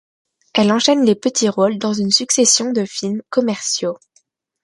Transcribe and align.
Elle 0.55 0.71
enchaîne 0.71 1.05
les 1.05 1.13
petits 1.13 1.47
rôles 1.47 1.77
dans 1.77 1.93
une 1.93 2.09
succession 2.09 2.71
de 2.71 2.85
films 2.85 3.21
commerciaux. 3.29 3.99